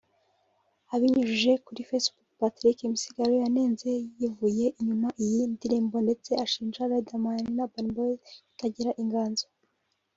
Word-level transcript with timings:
Abinyujije 0.93 1.51
kuri 1.65 1.87
Facebook 1.89 2.27
Patrick 2.39 2.77
Misigaro 2.91 3.33
yanenze 3.43 3.89
yivuye 4.19 4.65
inyuma 4.79 5.09
iyi 5.23 5.41
ndirimbo 5.53 5.95
ndetse 6.05 6.31
ashinja 6.43 6.89
Riderman 6.91 7.43
na 7.55 7.63
Urban 7.65 7.87
Boyz 7.95 8.19
kutagira 8.47 8.91
inganzo 9.03 9.45